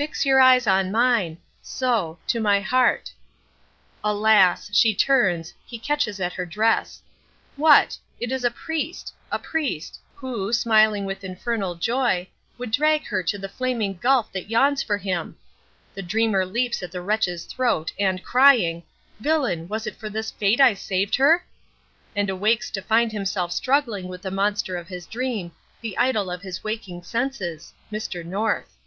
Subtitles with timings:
[0.00, 3.12] Fix your eyes on mine so to my heart!
[4.02, 4.74] Alas!
[4.74, 7.02] she turns; he catches at her dress.
[7.56, 7.98] What!
[8.18, 13.36] It is a priest a priest who, smiling with infernal joy, would drag her to
[13.36, 15.36] the flaming gulf that yawns for him.
[15.92, 18.84] The dreamer leaps at the wretch's throat, and crying,
[19.20, 21.44] "Villain, was it for this fate I saved her?"
[22.16, 25.52] and awakes to find himself struggling with the monster of his dream,
[25.82, 28.24] the idol of his waking senses "Mr.
[28.24, 28.78] North."